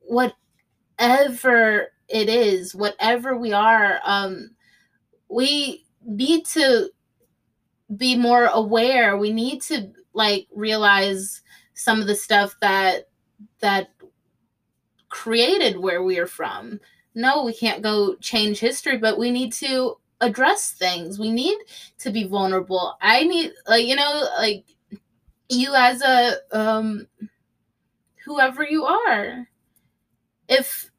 whatever 0.00 1.88
it 2.08 2.28
is, 2.28 2.74
whatever 2.74 3.36
we 3.36 3.52
are. 3.52 4.00
Um, 4.04 4.50
we 5.28 5.84
need 6.04 6.44
to 6.46 6.90
be 7.96 8.16
more 8.16 8.46
aware. 8.46 9.16
We 9.16 9.32
need 9.32 9.62
to 9.62 9.90
like 10.14 10.46
realize 10.54 11.42
some 11.74 12.00
of 12.00 12.06
the 12.06 12.14
stuff 12.14 12.54
that 12.60 13.08
that 13.60 13.88
created 15.08 15.78
where 15.78 16.02
we 16.02 16.18
are 16.18 16.26
from. 16.26 16.80
No, 17.14 17.44
we 17.44 17.52
can't 17.54 17.82
go 17.82 18.16
change 18.16 18.58
history, 18.58 18.96
but 18.96 19.18
we 19.18 19.30
need 19.30 19.52
to 19.54 19.96
address 20.22 20.72
things. 20.72 21.18
We 21.18 21.30
need 21.32 21.58
to 21.98 22.10
be 22.10 22.24
vulnerable. 22.24 22.96
I 23.02 23.24
need 23.24 23.52
like 23.68 23.86
you 23.86 23.96
know 23.96 24.28
like 24.38 24.64
you 25.50 25.74
as 25.74 26.02
a 26.02 26.36
um 26.52 27.08
whoever 28.24 28.64
you 28.64 28.84
are. 28.84 29.48
If 30.48 30.90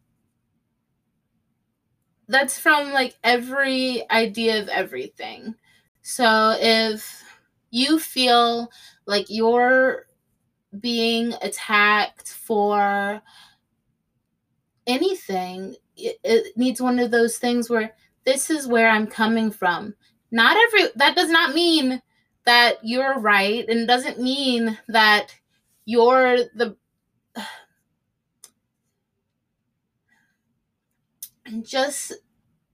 that's 2.27 2.57
from 2.57 2.91
like 2.93 3.15
every 3.23 4.09
idea 4.09 4.61
of 4.61 4.69
everything. 4.69 5.55
So 6.01 6.55
if 6.59 7.23
you 7.71 7.99
feel 7.99 8.71
like 9.05 9.25
you're 9.29 10.07
being 10.79 11.33
attacked 11.41 12.29
for 12.29 13.21
anything, 14.87 15.75
it, 15.95 16.19
it 16.23 16.57
needs 16.57 16.81
one 16.81 16.99
of 16.99 17.11
those 17.11 17.37
things 17.37 17.69
where 17.69 17.93
this 18.25 18.49
is 18.49 18.67
where 18.67 18.89
I'm 18.89 19.07
coming 19.07 19.51
from. 19.51 19.95
Not 20.31 20.57
every 20.57 20.89
that 20.95 21.15
does 21.15 21.29
not 21.29 21.53
mean 21.53 22.01
that 22.45 22.77
you're 22.83 23.19
right 23.19 23.67
and 23.67 23.87
doesn't 23.87 24.19
mean 24.19 24.77
that 24.87 25.35
you're 25.85 26.37
the 26.55 26.75
just 31.61 32.13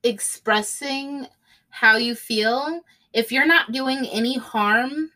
expressing 0.03 1.27
how 1.69 1.97
you 1.97 2.15
feel 2.15 2.81
if 3.13 3.31
you're 3.31 3.45
not 3.45 3.71
doing 3.71 4.05
any 4.07 4.37
harm 4.37 5.11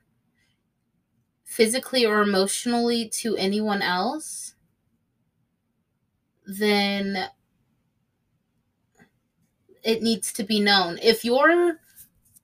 physically 1.44 2.06
or 2.06 2.22
emotionally 2.22 3.08
to 3.08 3.36
anyone 3.38 3.82
else 3.82 4.56
then 6.46 7.30
it 9.84 10.02
needs 10.02 10.32
to 10.34 10.44
be 10.44 10.60
known. 10.60 10.98
If 11.02 11.26
your 11.26 11.80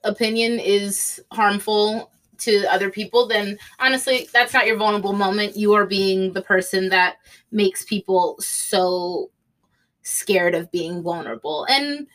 opinion 0.03 0.59
is 0.59 1.21
harmful 1.31 2.11
to 2.39 2.65
other 2.71 2.89
people, 2.89 3.27
then 3.27 3.57
honestly, 3.79 4.29
that's 4.33 4.53
not 4.53 4.65
your 4.65 4.77
vulnerable 4.77 5.13
moment. 5.13 5.57
You 5.57 5.73
are 5.73 5.85
being 5.85 6.33
the 6.33 6.41
person 6.41 6.89
that 6.89 7.17
makes 7.51 7.83
people 7.85 8.37
so 8.39 9.29
scared 10.01 10.55
of 10.55 10.71
being 10.71 11.01
vulnerable. 11.01 11.65
And 11.69 12.07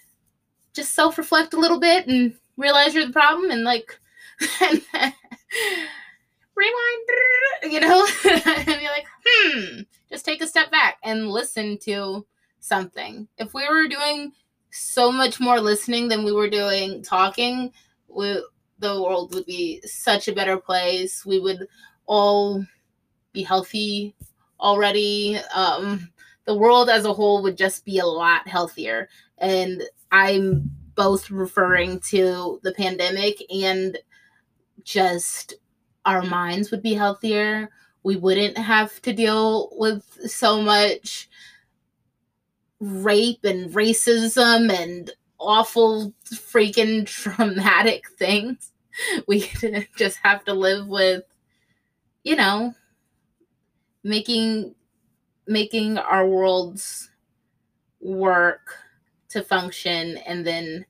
just 0.73 0.95
self 0.95 1.19
reflect 1.19 1.55
a 1.55 1.61
little 1.61 1.79
bit 1.79 2.07
and 2.07 2.35
realize 2.57 2.95
you're 2.95 3.07
the 3.07 3.13
problem 3.13 3.51
and 3.51 3.65
like 3.65 3.99
rewind, 6.57 7.09
you 7.71 7.81
know, 7.81 8.07
and 8.25 8.67
be 8.67 8.89
like, 8.89 9.07
hmm, 9.25 9.81
just 10.11 10.25
take 10.25 10.43
a 10.43 10.47
step 10.47 10.71
back 10.71 10.99
and 11.05 11.29
listen 11.29 11.79
to 11.79 12.27
something. 12.61 13.29
If 13.39 13.55
we 13.55 13.69
were 13.69 13.89
doing 13.89 14.33
so 14.75 15.13
much 15.13 15.39
more 15.39 15.61
listening 15.61 16.09
than 16.09 16.25
we 16.25 16.33
were 16.33 16.51
doing 16.51 17.03
talking, 17.03 17.73
we, 18.09 18.43
the 18.81 19.01
world 19.01 19.33
would 19.33 19.47
be 19.47 19.81
such 19.85 20.27
a 20.27 20.35
better 20.35 20.57
place. 20.57 21.25
We 21.25 21.39
would 21.39 21.69
all 22.07 22.65
be 23.33 23.43
healthy 23.43 24.17
already. 24.59 25.39
Um, 25.55 26.11
the 26.45 26.57
world 26.57 26.91
as 26.91 27.05
a 27.05 27.13
whole 27.13 27.43
would 27.45 27.57
just 27.57 27.85
be 27.85 28.01
a 28.01 28.07
lot 28.07 28.49
healthier. 28.49 29.09
And 29.39 29.83
I'm 30.11 30.71
both 30.97 31.31
referring 31.31 32.01
to 32.11 32.61
the 32.65 32.73
pandemic 32.73 33.43
and 33.53 33.97
just 34.83 35.55
our 36.05 36.23
minds 36.23 36.71
would 36.71 36.83
be 36.83 36.95
healthier. 36.95 37.71
We 38.03 38.17
wouldn't 38.17 38.59
have 38.59 39.01
to 39.03 39.13
deal 39.13 39.71
with 39.73 40.05
so 40.27 40.61
much 40.61 41.29
rape 42.85 43.45
and 43.45 43.71
racism 43.73 44.71
and 44.71 45.11
awful 45.41 46.13
freaking 46.27 47.07
traumatic 47.23 48.05
things. 48.19 48.71
We 49.27 49.51
just 49.97 50.21
have 50.23 50.45
to 50.45 50.55
live 50.55 50.87
with, 50.87 51.25
you 52.23 52.37
know, 52.37 52.75
making 54.05 54.77
making 55.49 55.99
our 55.99 56.25
worlds 56.25 57.11
work 58.01 58.79
to 59.31 59.43
function 59.43 60.19
and 60.19 60.47
then 60.47 60.87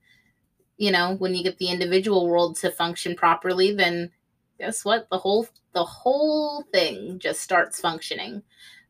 you 0.76 0.90
know, 0.90 1.14
when 1.14 1.34
you 1.34 1.42
get 1.42 1.56
the 1.56 1.68
individual 1.68 2.28
world 2.28 2.56
to 2.56 2.70
function 2.70 3.14
properly, 3.14 3.72
then 3.72 4.10
guess 4.58 4.84
what? 4.84 5.08
The 5.10 5.18
whole 5.18 5.46
the 5.72 5.84
whole 5.84 6.62
thing 6.72 7.18
just 7.18 7.40
starts 7.40 7.80
functioning 7.80 8.42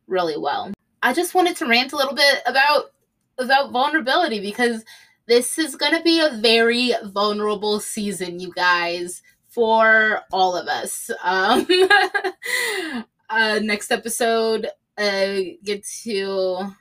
really 0.09 0.37
well. 0.37 0.73
I 1.03 1.13
just 1.13 1.35
wanted 1.35 1.57
to 1.59 1.67
rant 1.67 1.93
a 1.93 1.97
little 1.97 2.15
bit 2.15 2.43
about 2.47 2.94
about 3.39 3.73
vulnerability 3.73 4.41
because 4.41 4.85
this 5.27 5.59
is 5.59 5.77
going 5.77 5.97
to 5.97 6.03
be 6.03 6.21
a 6.21 6.37
very 6.41 6.93
vulnerable 7.05 7.81
season, 7.81 8.41
you 8.41 8.53
guys, 8.53 9.23
for 9.49 10.21
all 10.33 10.57
of 10.57 10.69
us. 10.69 11.11
Um, 11.23 11.67
uh, 13.31 13.61
next 13.63 13.91
episode, 13.91 14.69
uh, 14.99 15.37
get 15.65 15.85
to 16.03 16.75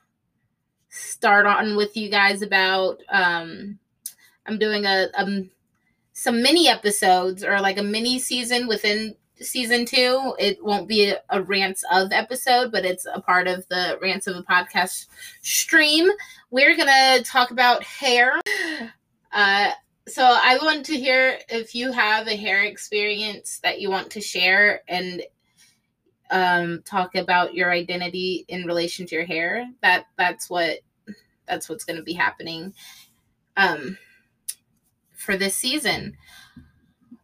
start 0.89 1.45
on 1.45 1.75
with 1.75 1.95
you 1.95 2.09
guys 2.09 2.41
about. 2.41 3.01
Um, 3.09 3.79
I'm 4.45 4.59
doing 4.59 4.85
a 4.85 5.07
um, 5.15 5.49
some 6.13 6.43
mini 6.43 6.67
episodes 6.67 7.43
or 7.43 7.59
like 7.61 7.77
a 7.77 7.83
mini 7.83 8.19
season 8.19 8.67
within 8.67 9.15
season 9.41 9.85
two. 9.85 10.33
It 10.39 10.63
won't 10.63 10.87
be 10.87 11.09
a, 11.09 11.21
a 11.29 11.41
rants 11.41 11.83
of 11.91 12.11
episode, 12.11 12.71
but 12.71 12.85
it's 12.85 13.05
a 13.11 13.21
part 13.21 13.47
of 13.47 13.67
the 13.69 13.97
rants 14.01 14.27
of 14.27 14.35
a 14.35 14.43
podcast 14.43 15.07
stream. 15.41 16.09
We're 16.51 16.77
gonna 16.77 17.21
talk 17.23 17.51
about 17.51 17.83
hair. 17.83 18.39
Uh, 19.31 19.71
so 20.07 20.23
I 20.23 20.59
want 20.61 20.85
to 20.87 20.97
hear 20.97 21.39
if 21.49 21.73
you 21.73 21.91
have 21.91 22.27
a 22.27 22.35
hair 22.35 22.63
experience 22.63 23.59
that 23.63 23.79
you 23.79 23.89
want 23.89 24.11
to 24.11 24.21
share 24.21 24.81
and 24.87 25.23
um, 26.29 26.81
talk 26.83 27.15
about 27.15 27.53
your 27.53 27.71
identity 27.71 28.45
in 28.47 28.65
relation 28.65 29.05
to 29.05 29.15
your 29.15 29.25
hair. 29.25 29.65
That 29.81 30.07
that's 30.17 30.49
what 30.49 30.79
that's 31.47 31.69
what's 31.69 31.83
going 31.83 31.97
to 31.97 32.03
be 32.03 32.13
happening 32.13 32.73
um, 33.55 33.97
for 35.13 35.37
this 35.37 35.55
season. 35.55 36.17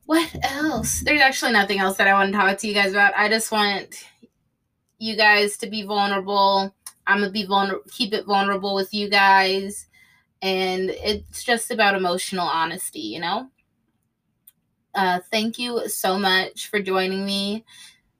What 0.10 0.36
else? 0.42 1.02
There's 1.02 1.22
actually 1.22 1.52
nothing 1.52 1.78
else 1.78 1.98
that 1.98 2.08
I 2.08 2.14
want 2.16 2.32
to 2.32 2.38
talk 2.40 2.58
to 2.58 2.68
you 2.68 2.74
guys 2.74 2.94
about. 2.94 3.14
I 3.16 3.30
just 3.30 3.52
want 3.52 4.08
you 4.98 5.16
guys 5.16 5.56
to 5.58 5.70
be 5.70 5.84
vulnerable. 5.84 6.74
I'm 7.06 7.20
gonna 7.20 7.32
be 7.32 7.46
vulnerable, 7.46 7.84
keep 7.92 8.12
it 8.16 8.26
vulnerable 8.26 8.74
with 8.74 8.92
you 8.92 9.08
guys, 9.08 9.86
and 10.42 10.90
it's 10.90 11.44
just 11.44 11.70
about 11.70 11.94
emotional 11.94 12.48
honesty, 12.48 13.02
you 13.02 13.20
know. 13.20 13.52
Uh, 14.96 15.20
thank 15.30 15.60
you 15.60 15.88
so 15.88 16.18
much 16.18 16.72
for 16.72 16.82
joining 16.82 17.24
me 17.24 17.64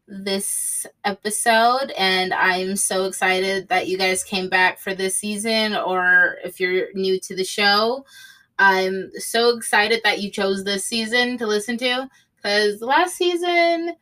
this 0.08 0.88
episode 1.06 1.92
and 1.96 2.34
i'm 2.34 2.76
so 2.76 3.06
excited 3.06 3.68
that 3.68 3.88
you 3.88 3.96
guys 3.96 4.24
came 4.24 4.50
back 4.50 4.80
for 4.80 4.96
this 4.96 5.16
season 5.16 5.76
or 5.76 6.38
if 6.44 6.60
you're 6.60 6.92
new 6.96 7.20
to 7.20 7.36
the 7.36 7.44
show 7.44 8.04
i'm 8.60 9.12
so 9.18 9.56
excited 9.58 10.02
that 10.04 10.20
you 10.22 10.30
chose 10.30 10.64
this 10.64 10.86
season 10.86 11.38
to 11.38 11.48
listen 11.48 11.78
to 11.78 12.08
because 12.36 12.82
last 12.82 13.16
season 13.16 13.96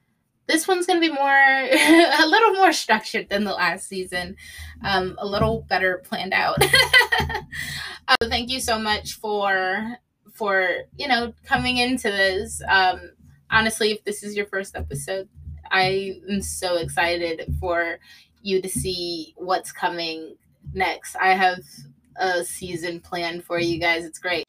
this 0.47 0.67
one's 0.67 0.85
going 0.85 1.01
to 1.01 1.07
be 1.07 1.13
more 1.13 1.27
a 1.29 2.25
little 2.25 2.53
more 2.53 2.71
structured 2.71 3.27
than 3.29 3.43
the 3.43 3.51
last 3.51 3.89
season. 3.89 4.37
Um, 4.81 5.17
a 5.19 5.25
little 5.25 5.65
better 5.67 6.01
planned 6.05 6.33
out. 6.33 6.55
Uh, 8.07 8.15
thank 8.29 8.49
you 8.49 8.61
so 8.61 8.79
much 8.79 9.15
for 9.15 9.97
for 10.33 10.69
you 10.95 11.09
know 11.09 11.33
coming 11.43 11.77
into 11.77 12.09
this. 12.09 12.61
Um, 12.65 13.11
honestly 13.51 13.91
if 13.91 14.05
this 14.05 14.23
is 14.23 14.37
your 14.37 14.45
first 14.45 14.75
episode 14.77 15.27
I 15.71 16.19
am 16.29 16.41
so 16.41 16.77
excited 16.77 17.53
for 17.59 17.99
you 18.41 18.61
to 18.61 18.69
see 18.69 19.33
what's 19.37 19.71
coming 19.71 20.35
next. 20.73 21.15
I 21.15 21.33
have 21.33 21.59
a 22.19 22.43
season 22.43 22.99
planned 22.99 23.43
for 23.43 23.59
you 23.59 23.79
guys. 23.79 24.05
It's 24.05 24.19
great. 24.19 24.45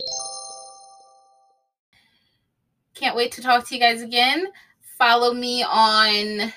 Can't 2.95 3.17
wait 3.17 3.33
to 3.33 3.43
talk 3.43 3.67
to 3.69 3.75
you 3.75 3.81
guys 3.81 4.03
again. 4.03 4.47
Follow 4.99 5.33
me 5.33 5.63
on 5.63 6.53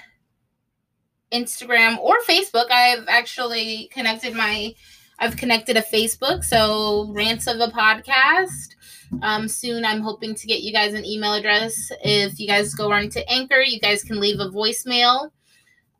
Instagram 1.32 1.97
or 2.00 2.19
Facebook. 2.28 2.71
I've 2.71 3.06
actually 3.08 3.89
connected 3.93 4.34
my 4.34 4.74
I've 5.19 5.38
connected 5.38 5.78
a 5.78 5.84
Facebook, 5.84 6.43
so 6.43 7.12
Rants 7.12 7.45
of 7.45 7.60
a 7.60 7.67
Podcast. 7.67 8.76
Um, 9.21 9.47
soon, 9.47 9.86
I'm 9.86 10.02
hoping 10.02 10.34
to 10.34 10.47
get 10.47 10.63
you 10.63 10.74
guys 10.74 10.95
an 10.95 11.06
email 11.06 11.34
address. 11.34 11.91
If 12.04 12.39
you 12.39 12.47
guys 12.47 12.74
go 12.74 12.91
on 12.91 13.10
to 13.10 13.32
Anchor, 13.32 13.62
you 13.62 13.80
guys 13.80 14.04
can 14.04 14.19
leave 14.19 14.39
a 14.39 14.50
voicemail. 14.50 15.30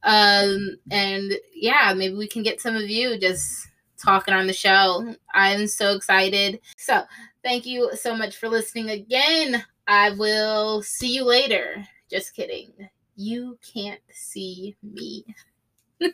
Um, 0.02 0.78
and 0.89 1.34
yeah, 1.54 1.93
maybe 1.95 2.15
we 2.15 2.28
can 2.28 2.41
get 2.41 2.62
some 2.62 2.76
of 2.76 2.89
you 2.89 3.19
just 3.19 3.67
talking 4.01 4.33
on 4.33 4.47
the 4.47 4.53
show. 4.53 5.15
I'm 5.33 5.67
so 5.67 5.95
excited. 5.95 6.59
So, 6.77 7.03
thank 7.43 7.65
you 7.65 7.91
so 7.95 8.15
much 8.15 8.37
for 8.37 8.49
listening 8.49 8.89
again. 8.89 9.63
I 9.87 10.11
will 10.11 10.81
see 10.81 11.13
you 11.15 11.23
later. 11.23 11.85
Just 12.09 12.35
kidding. 12.35 12.71
You 13.15 13.57
can't 13.73 14.01
see 14.11 14.75
me. 14.83 15.25